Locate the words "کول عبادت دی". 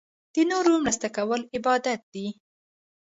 1.17-2.27